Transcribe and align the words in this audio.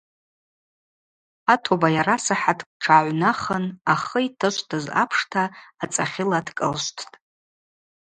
Атоба 1.53 1.87
йарасахӏаткӏ 1.95 2.69
тшгӏагӏвнахын 2.79 3.65
ахы 3.93 4.19
йтышвтыз 4.27 4.85
апшта 5.01 5.43
ацӏахьыла 5.83 6.39
дкӏылшвттӏ. 6.45 7.13